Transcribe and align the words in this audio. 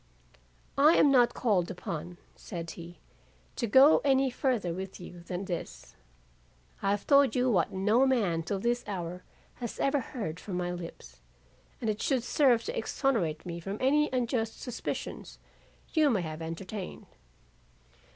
"I 0.79 0.95
am 0.95 1.11
not 1.11 1.35
called 1.35 1.69
upon," 1.69 2.17
said 2.35 2.71
he, 2.71 2.97
"to 3.55 3.67
go 3.67 3.99
any 4.03 4.31
further 4.31 4.73
with 4.73 4.99
you 4.99 5.19
than 5.19 5.45
this. 5.45 5.95
I 6.81 6.89
have 6.89 7.05
told 7.05 7.35
you 7.35 7.51
what 7.51 7.71
no 7.71 8.07
man 8.07 8.41
till 8.41 8.57
this 8.57 8.83
hour 8.87 9.21
has 9.57 9.79
ever 9.79 9.99
heard 9.99 10.39
from 10.39 10.57
my 10.57 10.71
lips, 10.71 11.21
and 11.79 11.87
it 11.87 12.01
should 12.01 12.23
serve 12.23 12.63
to 12.63 12.75
exonerate 12.75 13.45
me 13.45 13.59
from 13.59 13.77
any 13.79 14.09
unjust 14.11 14.59
suspicions 14.59 15.37
you 15.93 16.09
may 16.09 16.21
have 16.23 16.41
entertained. 16.41 17.05